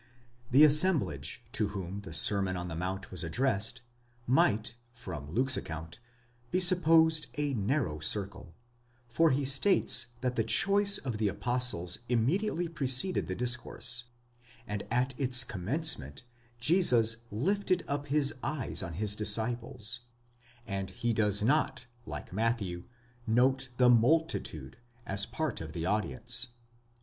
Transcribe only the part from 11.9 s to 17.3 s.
immediately preceded the discourse, and that at its commence ment Jesus